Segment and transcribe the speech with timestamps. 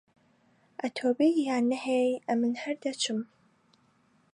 [0.81, 3.19] ئەتوو بێی یان نەهێی، ئەمن هەر دەچم.